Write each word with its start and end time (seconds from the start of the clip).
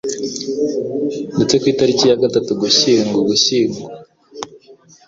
ndetse 1.35 1.55
ku 1.61 1.65
itariki 1.73 2.03
ya 2.07 2.21
gatatu 2.23 2.49
ugushyingo 2.53 3.15
Ugushyingo 3.23 3.79